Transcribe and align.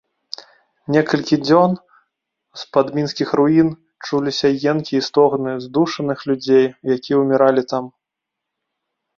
Некалькі 0.93 1.35
дзён 1.45 1.71
з-пад 2.61 2.85
мінскіх 2.97 3.29
руін 3.41 3.69
чуліся 4.07 4.53
енкі 4.71 4.93
і 5.01 5.05
стогны 5.09 5.51
здушаных 5.67 6.17
людзей, 6.31 6.65
якія 6.97 7.17
ўміралі 7.27 7.61
там. 7.75 7.83